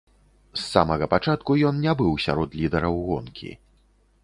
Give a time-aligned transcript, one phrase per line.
[0.53, 3.51] З самага пачатку ён не быў сярод лідараў гонкі.